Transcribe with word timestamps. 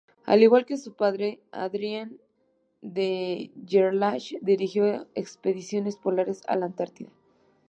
Al 0.25 0.41
igual 0.41 0.65
que 0.65 0.77
su 0.77 0.95
padre 0.95 1.39
Adrien 1.51 2.19
de 2.81 3.51
Gerlache, 3.67 4.39
dirigió 4.41 5.05
expediciones 5.13 5.95
polares 5.95 6.41
a 6.47 6.55
la 6.55 6.65
Antártida. 6.65 7.11